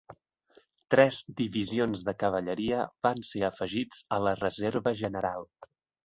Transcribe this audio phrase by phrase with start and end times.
[0.93, 5.47] Tres divisions de cavalleria van ser afegits a la reserva general.